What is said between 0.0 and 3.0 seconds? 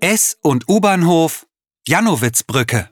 S- und U-Bahnhof Jannowitzbrücke.